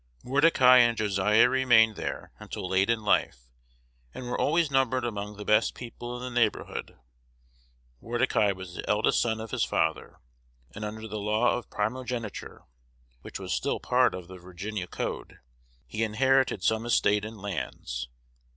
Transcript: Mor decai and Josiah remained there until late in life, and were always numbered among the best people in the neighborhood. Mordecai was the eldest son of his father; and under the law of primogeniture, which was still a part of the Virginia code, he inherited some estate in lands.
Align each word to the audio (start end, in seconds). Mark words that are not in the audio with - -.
Mor 0.23 0.41
decai 0.41 0.79
and 0.79 0.97
Josiah 0.97 1.47
remained 1.47 1.95
there 1.95 2.31
until 2.39 2.67
late 2.67 2.89
in 2.89 3.03
life, 3.03 3.51
and 4.15 4.25
were 4.25 4.41
always 4.41 4.71
numbered 4.71 5.05
among 5.05 5.35
the 5.37 5.45
best 5.45 5.75
people 5.75 6.17
in 6.17 6.23
the 6.33 6.39
neighborhood. 6.41 6.97
Mordecai 8.01 8.51
was 8.51 8.73
the 8.73 8.89
eldest 8.89 9.21
son 9.21 9.39
of 9.39 9.51
his 9.51 9.63
father; 9.63 10.17
and 10.73 10.83
under 10.83 11.07
the 11.07 11.19
law 11.19 11.55
of 11.55 11.69
primogeniture, 11.69 12.63
which 13.21 13.39
was 13.39 13.53
still 13.53 13.75
a 13.75 13.79
part 13.79 14.15
of 14.15 14.27
the 14.27 14.37
Virginia 14.39 14.87
code, 14.87 15.37
he 15.85 16.03
inherited 16.03 16.63
some 16.63 16.83
estate 16.83 17.23
in 17.23 17.37
lands. 17.37 18.09